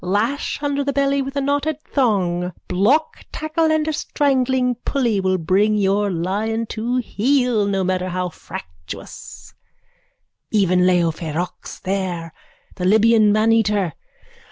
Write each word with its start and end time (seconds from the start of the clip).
Lash 0.03 0.57
under 0.63 0.83
the 0.83 0.93
belly 0.93 1.21
with 1.21 1.35
a 1.35 1.41
knotted 1.41 1.79
thong. 1.83 2.53
Block 2.67 3.23
tackle 3.31 3.71
and 3.71 3.87
a 3.87 3.93
strangling 3.93 4.73
pulley 4.83 5.19
will 5.19 5.37
bring 5.37 5.75
your 5.75 6.09
lion 6.09 6.65
to 6.65 6.97
heel, 6.97 7.67
no 7.67 7.83
matter 7.83 8.09
how 8.09 8.27
fractious, 8.29 9.53
even 10.49 10.87
Leo 10.87 11.11
ferox 11.11 11.79
there, 11.79 12.33
the 12.77 12.83
Libyan 12.85 13.31
maneater. 13.31 13.93